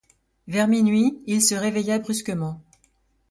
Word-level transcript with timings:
Vers 0.47 0.67
minuit, 0.67 1.21
il 1.27 1.43
se 1.43 1.53
réveilla 1.53 1.99
brusquement. 1.99 2.59